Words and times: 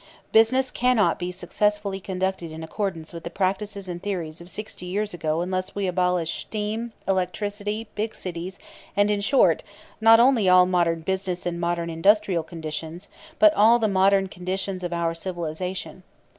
Business 0.31 0.71
cannot 0.71 1.19
be 1.19 1.31
successfully 1.31 1.99
conducted 1.99 2.51
in 2.51 2.63
accordance 2.63 3.13
with 3.13 3.23
the 3.23 3.29
practices 3.29 3.87
and 3.87 4.01
theories 4.01 4.41
of 4.41 4.49
sixty 4.49 4.87
years 4.87 5.13
ago 5.13 5.41
unless 5.41 5.75
we 5.75 5.85
abolish 5.85 6.39
steam, 6.41 6.91
electricity, 7.07 7.87
big 7.93 8.15
cities, 8.15 8.57
and, 8.97 9.11
in 9.11 9.21
short, 9.21 9.61
not 10.01 10.19
only 10.19 10.49
all 10.49 10.65
modern 10.65 11.01
business 11.01 11.45
and 11.45 11.59
modern 11.61 11.91
industrial 11.91 12.41
conditions, 12.41 13.09
but 13.37 13.53
all 13.53 13.77
the 13.77 13.87
modern 13.87 14.25
conditions 14.25 14.83
of 14.83 14.91
our 14.91 15.13
civilization. 15.13 16.01